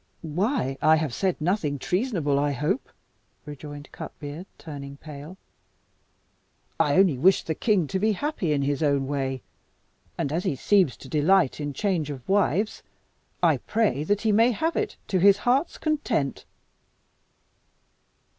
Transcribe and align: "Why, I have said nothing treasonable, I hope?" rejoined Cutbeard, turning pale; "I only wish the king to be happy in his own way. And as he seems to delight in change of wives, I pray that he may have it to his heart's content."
"Why, 0.23 0.79
I 0.81 0.95
have 0.95 1.13
said 1.13 1.39
nothing 1.39 1.77
treasonable, 1.77 2.39
I 2.39 2.53
hope?" 2.53 2.89
rejoined 3.45 3.91
Cutbeard, 3.91 4.47
turning 4.57 4.97
pale; 4.97 5.37
"I 6.79 6.95
only 6.97 7.19
wish 7.19 7.43
the 7.43 7.53
king 7.53 7.85
to 7.89 7.99
be 7.99 8.13
happy 8.13 8.51
in 8.51 8.63
his 8.63 8.81
own 8.81 9.05
way. 9.05 9.43
And 10.17 10.31
as 10.31 10.43
he 10.43 10.55
seems 10.55 10.97
to 10.97 11.07
delight 11.07 11.59
in 11.59 11.71
change 11.71 12.09
of 12.09 12.27
wives, 12.27 12.81
I 13.43 13.57
pray 13.57 14.03
that 14.05 14.21
he 14.21 14.31
may 14.31 14.49
have 14.53 14.75
it 14.75 14.97
to 15.09 15.19
his 15.19 15.37
heart's 15.37 15.77
content." 15.77 16.45